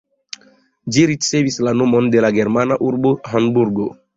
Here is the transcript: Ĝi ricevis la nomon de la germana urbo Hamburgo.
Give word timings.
Ĝi 0.95 1.03
ricevis 1.11 1.59
la 1.67 1.75
nomon 1.83 2.09
de 2.17 2.25
la 2.27 2.35
germana 2.41 2.79
urbo 2.89 3.17
Hamburgo. 3.35 3.91